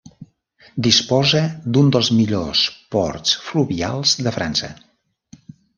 [0.87, 1.43] Disposa
[1.77, 2.65] d'un dels millors
[2.97, 4.77] ports fluvials de França.